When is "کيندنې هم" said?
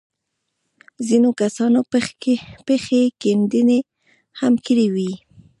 3.21-4.53